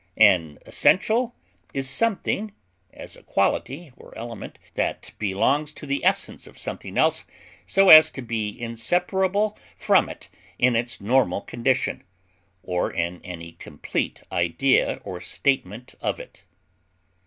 An 0.17 0.57
essential 0.65 1.35
is 1.75 1.87
something, 1.87 2.53
as 2.91 3.15
a 3.15 3.21
quality, 3.21 3.93
or 3.95 4.17
element, 4.17 4.57
that 4.73 5.11
belongs 5.19 5.73
to 5.73 5.85
the 5.85 6.03
essence 6.03 6.47
of 6.47 6.57
something 6.57 6.97
else 6.97 7.23
so 7.67 7.89
as 7.89 8.09
to 8.09 8.23
be 8.23 8.49
inseparable 8.59 9.59
from 9.77 10.09
it 10.09 10.27
in 10.57 10.75
its 10.75 11.01
normal 11.01 11.41
condition, 11.41 12.03
or 12.63 12.89
in 12.91 13.21
any 13.23 13.51
complete 13.51 14.23
idea 14.31 14.99
or 15.03 15.21
statement 15.21 15.93
of 16.01 16.19
it. 16.19 16.45